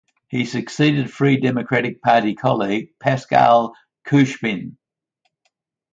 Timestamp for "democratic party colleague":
1.39-2.89